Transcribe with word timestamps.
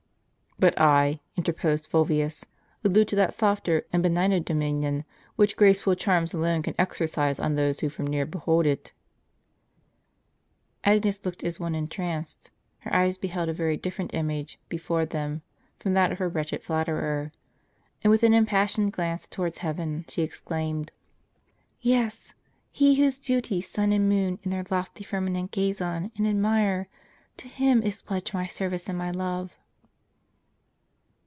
"But 0.59 0.79
I," 0.79 1.21
interposed 1.37 1.89
Fulvius, 1.89 2.45
"allude 2.83 3.07
to 3.07 3.15
that 3.15 3.33
softer 3.33 3.87
and 3.91 4.03
benigner 4.03 4.39
dominion, 4.39 5.05
which 5.35 5.57
graceful 5.57 5.95
charms 5.95 6.35
alone 6.35 6.61
can 6.61 6.75
exercise 6.77 7.39
on 7.39 7.55
those 7.55 7.79
who 7.79 7.89
from 7.89 8.05
near 8.05 8.27
behold 8.27 8.65
them." 8.67 8.77
Agnes 10.83 11.25
looked 11.25 11.43
as 11.43 11.59
one 11.59 11.73
entranced; 11.73 12.51
her 12.81 12.93
eyes 12.95 13.17
beheld 13.17 13.49
a 13.49 13.53
very 13.53 13.75
ffi 13.75 13.81
diflferent 13.91 14.09
image 14.13 14.59
before 14.69 15.03
them 15.03 15.41
from 15.79 15.95
that 15.95 16.11
of 16.11 16.19
her 16.19 16.29
wretched 16.29 16.61
flat 16.61 16.85
terer; 16.85 17.31
and 18.03 18.11
with 18.11 18.21
an 18.21 18.35
impassioned 18.35 18.93
glance 18.93 19.27
towards 19.27 19.57
heaven, 19.59 20.05
she 20.07 20.21
exclaimed:" 20.21 20.91
Yes, 21.81 22.35
He 22.71 22.93
whose 23.01 23.17
beauty 23.17 23.61
sun 23.61 23.91
and 23.91 24.07
moon 24.07 24.37
in 24.43 24.51
their 24.51 24.67
lofty 24.69 25.03
firma 25.03 25.31
ment 25.31 25.49
gaze 25.49 25.81
on 25.81 26.11
and 26.15 26.27
admire, 26.27 26.87
to 27.37 27.47
Him 27.47 27.81
is 27.81 28.03
pledged 28.03 28.35
my 28.35 28.45
service 28.45 28.87
and 28.87 28.95
my 28.99 29.09
love." 29.09 29.57